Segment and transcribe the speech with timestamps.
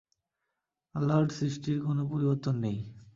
[0.95, 2.77] আল্লাহর সৃষ্টির কোন পরিবর্তন নেই।